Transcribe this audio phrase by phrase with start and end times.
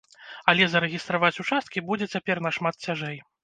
[0.53, 3.17] Але зарэгістраваць участкі будзе цяпер нашмат цяжэй.